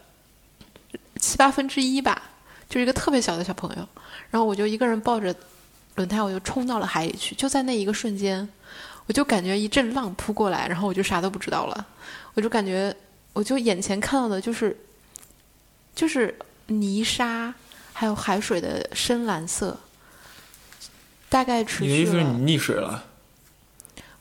[1.21, 2.21] 七八分之一吧，
[2.69, 3.88] 就是一个特别小的小朋友。
[4.29, 5.33] 然后我就一个人抱着
[5.95, 7.33] 轮胎，我就冲到了海里去。
[7.37, 8.49] 就在那一个瞬间，
[9.07, 11.87] 我就感觉一阵浪扑过来，然后我就啥都不知道了。
[12.35, 12.93] 我就感觉，
[13.33, 14.77] 我就眼前看到的就是，
[15.95, 17.55] 就是泥沙，
[17.93, 19.79] 还有海水的深蓝色，
[21.31, 23.03] 大概持你的意思是你溺水了？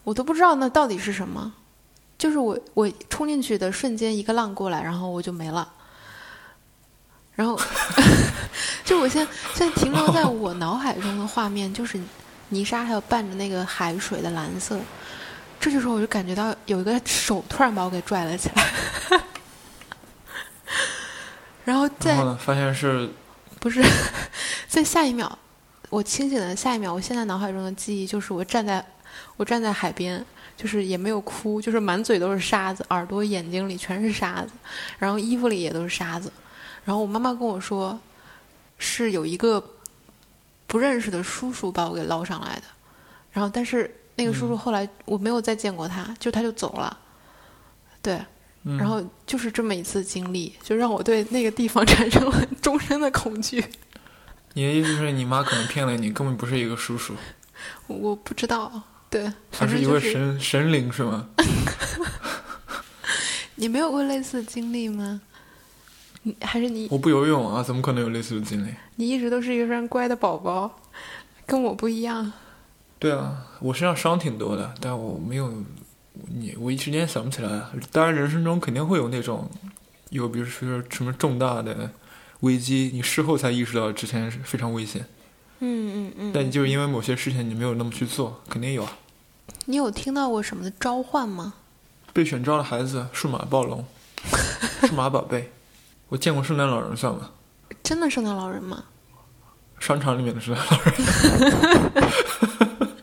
[0.06, 1.52] 我都不知道那到底是什么。
[2.18, 5.68] 就是我我冲进去的瞬间，一个浪过来，然后我就没了。
[7.34, 7.58] 然后，
[8.84, 11.98] 就我现在现在停留在我脑海中的画面，就是
[12.50, 14.78] 泥沙还有伴着那个海水的蓝色。
[15.62, 18.66] 这就是我就感觉到有一个手突然把我给拽了起来，
[21.64, 23.10] 然后再然后，发现是
[23.62, 23.82] 不是
[24.68, 25.38] 在下一秒，
[25.90, 28.86] 我清醒的下一秒，我现在脑海中的记忆就是我站在
[29.38, 30.24] 我站在海边，
[30.56, 34.52] 就是也没有哭，就是满嘴都是沙子，耳朵、眼睛里全是沙子，
[35.00, 36.32] 然后衣服里也都是沙子。
[36.86, 38.00] 然后我妈妈跟我说，
[38.78, 39.64] 是有一个
[40.68, 42.64] 不认识的叔叔把我给捞上来的。
[43.32, 46.98] 然后，但是那个叔叔后来我没有再见过他，就他就走了。
[48.02, 48.20] 对，
[48.64, 53.64] 嗯然后就是这么一次经历，就让我对那个地方 产生了终身的恐惧。
[54.54, 57.14] 你的意思是你妈可能骗了你，根本不是一个叔叔，
[57.88, 61.28] 我不知道，对，他是一位神神灵是吗？
[63.56, 65.22] 你没有过类似的经历吗？
[66.24, 68.74] 你还是你我不游泳啊，怎么可能有类似的经历？
[68.96, 70.80] 你一直都是一个非常乖的宝宝，
[71.46, 72.32] 跟我不一样。
[72.98, 75.54] 对啊，我身上伤挺多的，但我没有
[76.28, 77.62] 你，我一时间想不起来。
[77.92, 79.50] 当然，人生中肯定会有那种
[80.10, 81.90] 有，比如说什么重大的
[82.42, 85.06] 危机，你事后才意识到之前是非常危险，
[85.60, 86.32] 嗯嗯嗯。
[86.34, 88.98] 但你就是因为某些事情你没有那么去做，肯定有啊。
[89.66, 91.54] 你有听到过什么的召唤吗？
[92.14, 93.86] 被选召的孩子，数码暴龙，
[94.88, 95.52] 数码宝贝，
[96.08, 97.32] 我见过圣诞老人算吗？
[97.84, 98.86] 真的圣诞老人吗？
[99.80, 100.94] 商场里面的圣诞老人，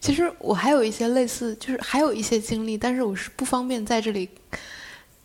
[0.00, 4.28] 其实我还有一些类似，就是还有一些经历，但是我是不方便在这里，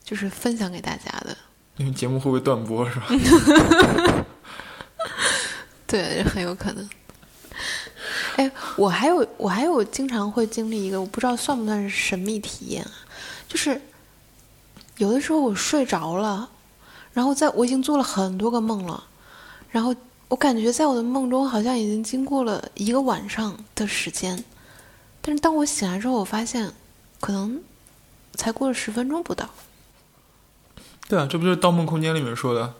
[0.04, 1.38] 就是分享给大家的。
[1.78, 3.08] 因为节目会不会断播是吧？
[5.86, 6.90] 对， 对，很有可能。
[8.36, 12.92] 哎，我还有我还有经常会经历一个，我不知道算不算是神秘体验啊，
[13.48, 13.82] 就是
[14.98, 16.50] 有的时候我睡着了，
[17.14, 19.04] 然后在我已经做了很多个梦了，
[19.72, 19.96] 然后
[20.28, 24.44] 我感觉在我的梦中好像已经经过了一个晚上的时间，
[25.22, 26.72] 但是当我醒来之后，我发现
[27.20, 27.60] 可能
[28.34, 29.50] 才过了十分钟不到。
[31.08, 32.74] 对啊，这不就是《盗梦空间》里面说的，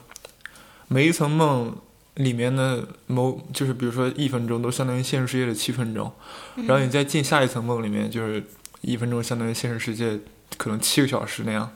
[0.88, 1.76] 每一层梦
[2.16, 6.12] 里面的某就是比如说一分钟都相当于现实世界的七分钟，
[6.56, 8.44] 然后你再进下一层梦里面，就是
[8.82, 10.20] 一分钟相当于现实世界
[10.58, 11.72] 可能七个小时那样。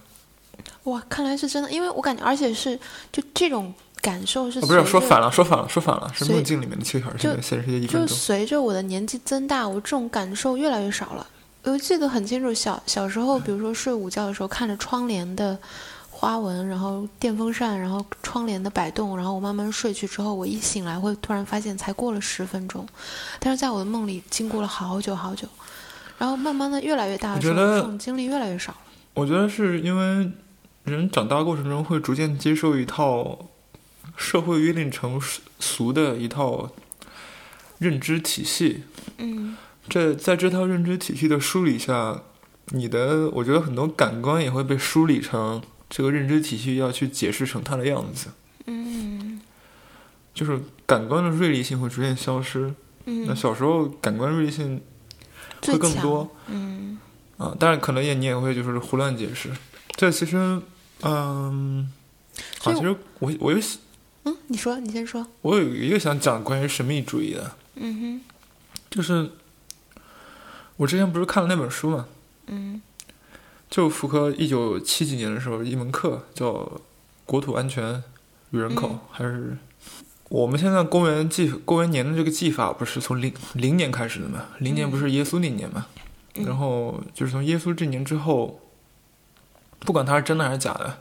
[0.83, 2.77] 哇，看来是真的，因为我感觉，而且是
[3.11, 8.07] 就这种感受是、哦、不是说反了，说反了，说反了，是梦境里面的七个小时，现实世界一分就钟。
[8.07, 11.25] 随着我的年纪增大，我这种感受越来越少了。
[11.63, 15.57] 我记得很清楚，小小时候，比如说睡午觉的时候，看着窗帘的
[16.21, 22.87] 花纹，然后电风扇，然后窗帘的摆动，然后我慢慢睡去之后，我一醒来会突然发现才过了十分钟，
[23.39, 25.47] 但是在我的梦里经过了好久好久，
[26.19, 28.77] 然后慢慢的越来越大的时候，我觉得这种经历越来越少了。
[29.15, 30.31] 我觉得是因为
[30.83, 33.39] 人长大过程中会逐渐接受一套
[34.15, 35.19] 社会约定成
[35.59, 36.69] 俗的一套
[37.79, 38.83] 认知体系，
[39.17, 39.57] 嗯。
[39.89, 42.21] 这在这套认知体系的梳理下，
[42.67, 45.59] 你的我觉得很多感官也会被梳理成
[45.91, 48.29] 这个认知体系要去解释成它的样子，
[48.65, 49.41] 嗯
[50.33, 52.73] 就是感官的锐利性会逐渐消失。
[53.03, 54.81] 那嗯，小时候感官锐利性
[55.61, 56.33] 会更多。
[56.47, 56.97] 嗯
[57.37, 59.49] 啊，当然可能也你也会就是胡乱解释。
[59.97, 60.61] 这其实，
[61.01, 61.91] 嗯，
[62.63, 63.59] 啊，其实我我有
[64.23, 65.27] 嗯，你说，你先说。
[65.41, 68.21] 我有一个想讲关于神秘主义的，嗯哼
[68.89, 69.31] 就是
[70.77, 72.05] 我之前不是看了那本书嘛，
[72.47, 72.81] 嗯
[73.71, 76.51] 就福柯一九七几年的时候一门课叫
[77.25, 78.03] 《国土安全
[78.49, 79.57] 与人口》，嗯还是
[80.27, 84.47] 我们现在公元纪公元年的这个纪法不是从零零年开始的嘛？
[84.59, 85.87] 零年不是耶稣那年嘛？
[86.35, 88.59] 嗯然后就是从耶稣这年之后，
[89.79, 90.99] 不管它是真的还是假的，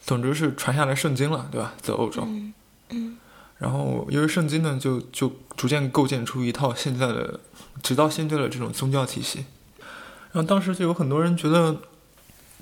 [0.00, 1.74] 总之是传下来圣经了，对吧？
[1.82, 2.54] 在欧洲，嗯
[2.88, 3.18] 嗯
[3.58, 7.40] 然后由于圣经呢，就就逐渐构建出一套现在的，
[7.82, 9.44] 直到现在的这种宗教体系。
[10.32, 11.76] 然后当时就有很多人觉得，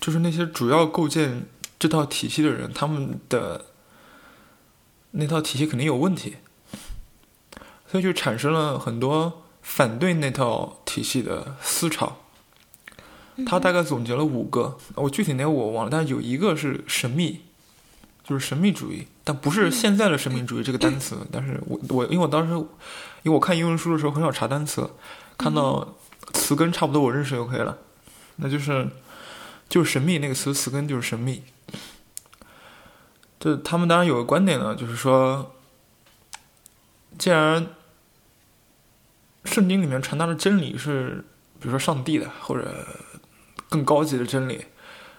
[0.01, 1.47] 就是那些主要构建
[1.79, 3.67] 这套体系的人，他们的
[5.11, 6.37] 那套体系肯定有问题，
[7.91, 12.19] 所以就产生了很多反对那套体系的思潮。
[13.45, 17.43] 他大概总结了五个，我具体哪个我忘了，但是有一个是神秘，
[18.25, 21.19] 就是神秘主义，但不是现在的神秘主义这个单词。
[21.31, 24.89] 但是我我因为我当时因为我看英文书的时候很少查单词，
[25.37, 25.87] 看到
[26.37, 27.79] 词根差不多我认识就可以了，
[28.37, 28.89] 那就是
[29.69, 31.43] 就是神秘那个词词根就是神秘。
[33.41, 35.55] 这他们当然有个观点呢，就是说，
[37.19, 37.67] 既然
[39.45, 41.25] 圣经里面传达的真理是，
[41.61, 42.87] 比如说上帝的或者
[43.69, 44.65] 更高级的真理，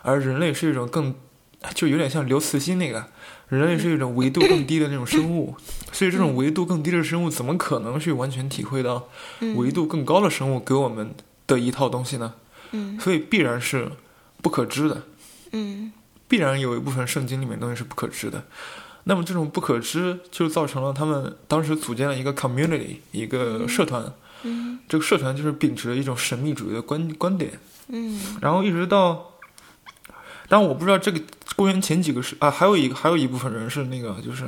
[0.02, 1.16] 而人类是一种更，
[1.74, 3.08] 就有点像刘慈欣那个，
[3.50, 5.56] 人类是一种维度更低的那种生物，
[5.98, 9.10] 所以这种维度更低的生物怎么可能去完全体会到
[9.56, 11.16] 维度更高的生物给我们
[11.48, 12.36] 的一套东西呢？
[12.70, 13.00] 嗯。
[13.00, 13.92] 所以必然是
[14.44, 15.02] 不可知的，
[15.54, 15.92] 嗯。
[16.28, 18.44] 必然有一部分圣经里面东西是不可知的。
[19.06, 24.14] 那么这种不可知就造成了他们当时组建了一个 community，一个社团。
[24.44, 24.78] 嗯。
[24.88, 28.22] 这个社团就是秉持了一种神秘主义的观观点，嗯。
[28.40, 29.32] 然后一直到，
[30.48, 31.20] 但我不知道这个
[31.56, 34.46] 公元前几个是啊，还有一个还有一部分人是那个就是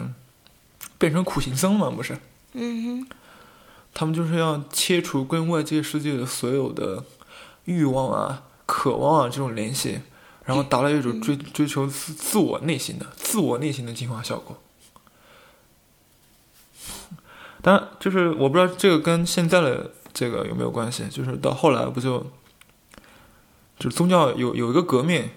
[0.99, 2.15] 变成苦行僧嘛，不是？
[2.53, 3.07] 嗯哼
[3.93, 7.03] 他们就是要切除跟外界世界的所有的
[7.65, 9.99] 欲望啊、渴望啊这种联系，
[10.45, 14.61] 然后达到一种追追求自自我内心的自我内心的进化效果。
[17.61, 21.07] 当然，就是我不知道这个跟现在的这个有没有关系。
[21.09, 22.19] 就是到后来不就，
[23.77, 25.29] 就是宗教有有一个革命，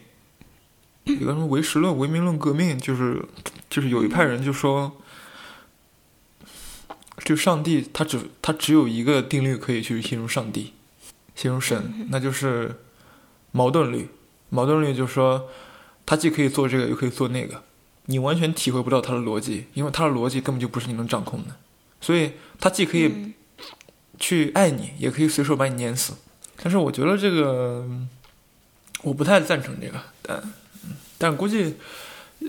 [1.04, 3.24] 有个什么唯实论、唯名论革命，就是
[3.68, 4.92] 就是有一派人就说，
[7.24, 10.72] 就上帝他只他只有一个定律可以去形容上帝，
[11.34, 12.74] 形容神，那就是
[13.50, 14.08] 矛盾律。
[14.48, 15.48] 矛盾律就是说，
[16.04, 17.62] 他既可以做这个，又可以做那个，
[18.06, 21.56] 你完全体会不到他的逻辑，因为他的逻辑根本就不是你能掌控的。
[22.00, 23.34] 所以他既可以嗯
[24.18, 26.14] 去爱你，也可以随手把你碾死。
[26.62, 28.08] 但是我觉得这个嗯
[29.02, 30.36] 我不太赞成这个，但
[30.84, 31.76] 嗯但估计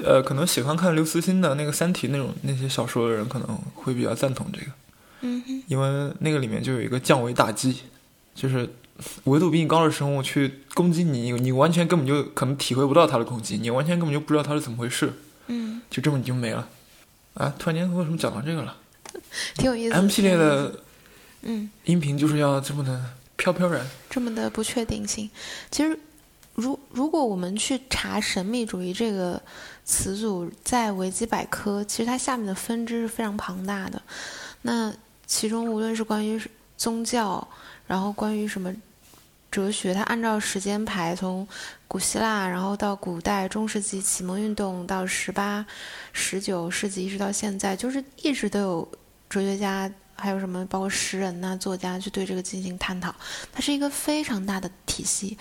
[0.03, 4.67] 呃，可能喜欢看刘慈欣的那个《三体》那种那些小说的人可能会比较赞同这个，
[5.21, 7.82] 嗯哼因为那个里面就有一个降维打击，
[8.34, 8.69] 就是
[9.25, 15.13] 维度比你高的生物去攻击你，你完全根本就可能体会不到它的攻击，你完全根本就不知道它是怎么回事，
[15.47, 16.67] 嗯就这么你就没了。
[17.36, 18.77] 啊，突然间为什么讲到这个了？
[19.56, 19.93] 挺有意思。
[19.93, 20.79] M 系列的
[21.41, 23.03] 嗯，音频就是要这么的
[23.36, 23.86] 飘飘然。
[24.10, 25.29] 这么的不确定性。
[25.71, 25.97] 其实，
[26.55, 29.41] 如如果我们去查“神秘主义”这个
[29.83, 34.01] 词组，在维基百科，其实它下面的分支是非常庞大的。
[34.61, 34.93] 那
[35.25, 36.39] 其中无论是关于
[36.77, 37.47] 宗教，
[37.87, 38.73] 然后关于什么
[39.49, 41.47] 哲学，它按照时间排，从
[41.87, 45.65] 古希腊，然后到古代中世纪启蒙运动，到十八、
[46.11, 48.91] 十九世纪，一直到现在，就是一直都有
[49.27, 53.13] 哲学家，还有什么包括诗人呐、作家去对这个进行探讨。
[53.52, 55.38] 它是一个非常大的体系。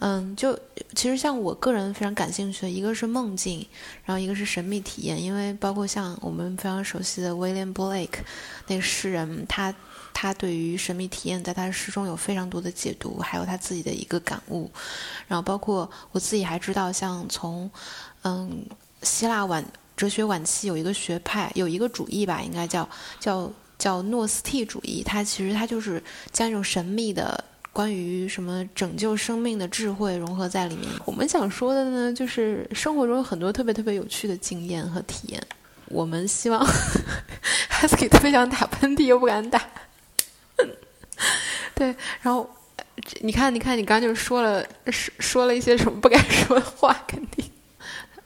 [0.00, 0.58] 嗯，就
[0.94, 3.66] 其实像我个人非常感兴趣的，一个是梦境，
[4.04, 8.18] 然后一个是神秘体验，因为包括像我们非常熟悉的 William Blake
[8.66, 9.72] 那个诗人，他
[10.12, 14.70] 他对于神秘体验在他的诗中有非常多的解读，还有他自己的一个感悟。
[15.28, 17.70] 然后包括我自己还知道，像从
[18.22, 18.66] 嗯
[19.02, 19.64] 希腊晚
[19.96, 22.88] 哲学晚期有一个学派，有一个主义吧，应该叫
[23.20, 27.44] 叫叫诺斯替主义，它其实它就是将一种神秘的。
[27.72, 30.88] 关于什么拯救生命的智慧融合在里面。
[31.04, 35.42] 我们想说的呢，就是生活中有很多特别特别有趣的经验和体验。
[35.86, 36.64] 我们希望
[37.68, 39.60] Husky 特别想打喷嚏又不敢打。
[41.74, 42.48] 对，然后
[43.22, 47.44] 你看，你看，你刚刚就说了说说了一些什么不该说的话，肯定。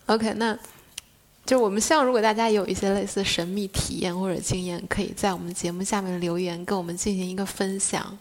[0.04, 0.58] OK，那
[1.48, 8.18] 就是我们希望，如果大家有一些类似神秘体验或者经验，可以在我们节目下面留言，跟我们进行一个分享。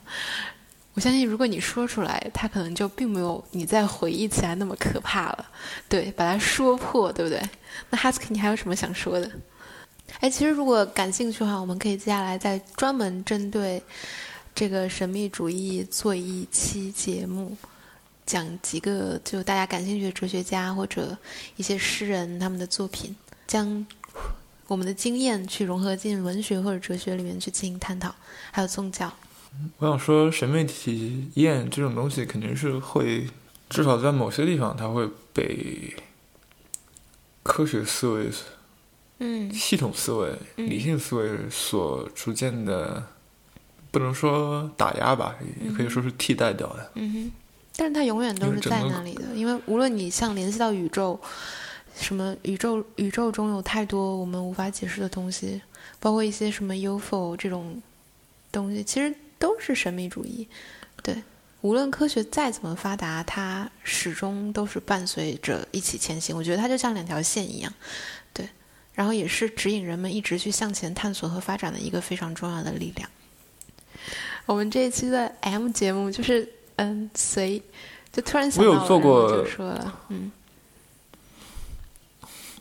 [0.93, 5.45] 我相信，如果你说出来，它可能就并没有你再回忆起来那么可怕了。
[5.89, 7.41] 对，把它说破，对不对？
[7.89, 9.29] 那 Husky，你还有什么想说的？
[10.21, 13.83] 哎，其实如果感兴趣的话，我们可以接下来再专门针对
[14.55, 17.57] 这个神秘主义做一期节目，
[18.27, 21.17] 讲几个就大家感兴趣的哲学家或者
[21.55, 23.15] 一些诗人他们的作品，
[23.47, 23.83] 将
[24.67, 28.13] 我们的经验去融合进文学或者哲学里面去进行探讨，
[28.51, 29.11] 还有宗教。
[29.77, 33.25] 我想说，审美体验这种东西肯定是会，
[33.69, 35.95] 至少在某些地方，它会被
[37.41, 38.29] 科学思维、
[39.19, 43.01] 嗯系统思维、嗯理性思维所逐渐的，
[43.89, 46.91] 不能说打压吧，也可以说是替代掉的。
[46.95, 47.31] 嗯哼，
[47.77, 51.17] 但是它永远都是在那里的，因为无论你像联系到宇宙，
[51.95, 55.61] 什么宇宙宇宙中有太多我们无法解释的东西，
[55.99, 57.79] 包括一些什么 UFO 这种
[58.51, 60.47] 东西，其实都是神秘主义。
[61.03, 61.21] 对，
[61.61, 66.35] 无论科学再怎么发达，它始终都是伴随着一起前行。
[66.35, 67.71] 我觉得它就像两条线一样，
[68.33, 68.49] 对，
[68.95, 73.07] 然后也是指引人们一直去向前探索和发展的一个非常重要的力量。
[74.47, 77.61] 我们这一期的 M 节目就是嗯随
[78.11, 80.31] 就突然想到，我有做过就说了，嗯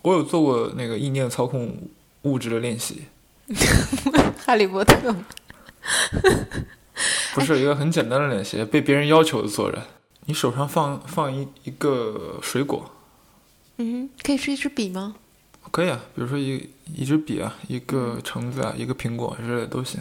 [0.03, 1.77] 我有做过那个意念操控
[2.23, 3.05] 物质的练习，
[4.45, 5.15] 哈利波特，
[7.35, 9.83] 不是一个很简单的练习，被别人要求的做着。
[10.27, 12.91] 你手上放放一一个水果，
[13.79, 15.15] 嗯，可以是一支笔吗？
[15.73, 20.01] 可以啊，比如说一一支笔啊，一个橙子啊，一个苹果之类的都行。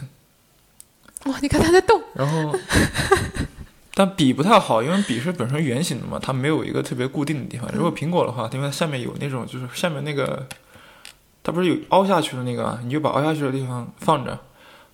[1.24, 2.56] 哇，你看它在动，然后，
[3.98, 7.66] 但笔不太好，因为笔是本身圆形的嘛，它没有一个特别固定的地方。
[7.72, 10.46] 如果苹果的话，因为它下面有那种，就是下面那个，
[11.42, 14.38] 它不是有凹下去的那个啊，你就把凹下去的地方放着，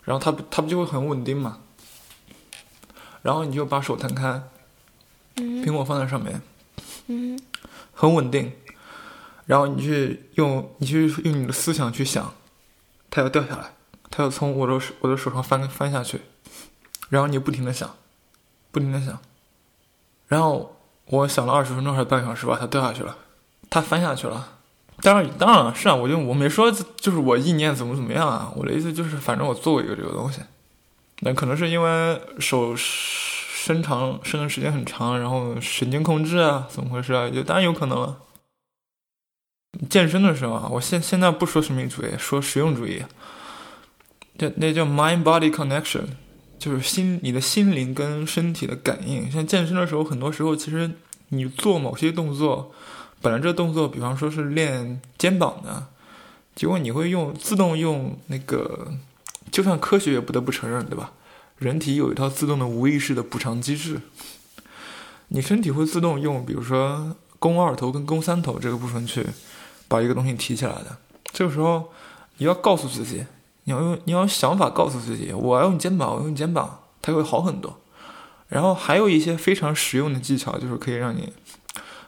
[0.05, 1.59] 然后它它不就会很稳定嘛。
[3.23, 4.41] 然后你就把手摊开，
[5.35, 6.41] 嗯苹果放在上面，
[7.09, 7.37] 嗯
[7.93, 8.53] 很稳定。
[9.47, 12.33] 然后你去用你去用你的思想去想，
[13.11, 13.73] 它要掉下来，
[14.11, 16.21] 它要从我的手我的手上翻翻下去，
[17.09, 17.93] 然后你不停的想，
[18.73, 19.17] 不停的想，
[20.27, 20.75] 然后
[21.07, 23.17] 我想了二十分钟还是半个小时吧，它掉下去了，
[23.71, 24.49] 它翻下去了。
[25.01, 30.41] 当然当然了，是啊，我就我没说就是我意念怎么怎么样啊，我的意思就是反正我做过一个这个东西，
[31.21, 37.29] 那可能是因为手伸长伸的时间很长，然后神经控制啊，怎么回事啊？
[37.29, 38.17] 就当然有可能了。
[39.89, 43.03] 健身的时候啊，我现现在不说神秘主义，说实用主义。
[44.39, 46.05] 这那叫 mind body connection，
[46.63, 49.29] 就是心你的心灵跟身体的感应。
[49.29, 50.89] 像健身的时候，很多时候其实
[51.31, 52.73] 你做某些动作，
[53.21, 55.89] 本来这动作，比方说是练肩膀的，
[56.55, 58.93] 结果你会用自动用那个，
[59.51, 61.11] 就算科学也不得不承认，对吧？
[61.59, 64.01] 人体有一套自动的无意识的补偿机制，
[65.29, 69.27] 你身体会自动用，比如说肱二头跟肱三头这个部分去。
[69.89, 70.97] 把一个东西提起来的，
[71.35, 71.93] 这个时候
[72.39, 73.27] 你要告诉自己，
[73.65, 77.81] 你要用你要想法告诉自己，我要用肩膀，我用肩膀，它会好很多。
[78.49, 81.33] 然后还有一些非常实用的技巧，就是可以让你，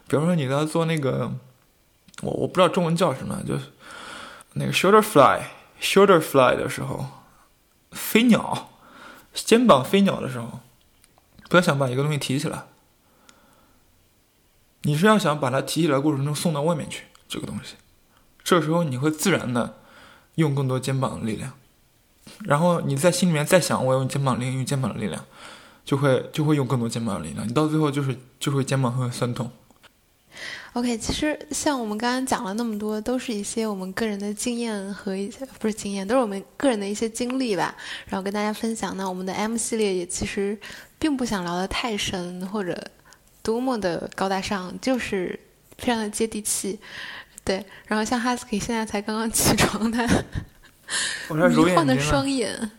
[0.06, 1.32] 比方说你在做那个，
[2.20, 3.72] 我我不知道中文叫什么，就是
[4.52, 7.06] 那个 shoulder fly，shoulder fly 的时候，
[7.92, 8.68] 飞鸟，
[9.32, 10.60] 肩膀飞鸟的时候，
[11.48, 12.64] 不要想把一个东西提起来，
[14.82, 17.76] 你是要想把它提起来过程中送到外面去，这个东西，
[18.42, 19.78] 这时候你会自然的
[20.36, 21.52] 用更多肩膀的力量，
[22.44, 25.24] 然后你在心里面再想我用肩膀力，用肩膀的力量，
[25.84, 29.50] 就会就会用更多肩膀的力量，你到最后就是就会肩膀会酸痛。
[30.72, 37.72] OK，其实像我们刚刚讲了那么多，都是一些我们个人的经验和一些不是经验，都是我们个人的一些经历吧，
[38.06, 38.96] 然后跟大家分享。
[38.96, 40.58] 那我们的 M 系列也其实
[40.98, 42.76] 并不想聊得太深或者
[43.40, 45.38] 多么的高大上，就是
[45.78, 46.80] 非常的接地气。
[47.44, 50.06] 对，然后像 Husky 现在才刚刚 起床，他
[51.48, 51.98] 迷幻的。
[52.00, 52.70] 双眼，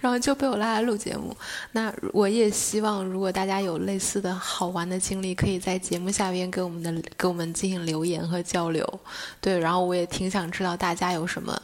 [0.00, 1.36] 然后就被我拉来录节目。
[1.72, 9.00] 那我也希望，如果大家有类似的好玩的经历，可以在节目下边给我们的给我们进行留言和交流。
[9.40, 11.60] 对，然后我也挺想知道大家有什么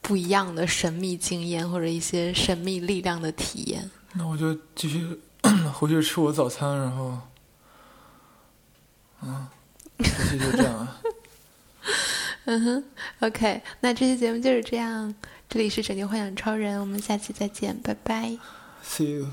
[0.00, 3.90] 不一样的神秘经验或者一些神秘力量的体验。
[4.12, 5.18] 那我就继续
[5.74, 7.18] 回去吃我早餐，然后，
[9.22, 9.46] 嗯，
[9.98, 11.00] 就这样啊。
[12.46, 12.84] 嗯哼
[13.20, 15.14] ，OK，那这期节目就是这样。
[15.48, 18.36] 这里是拯救幻想超人，我们下期再见，拜拜。
[18.84, 19.28] See you.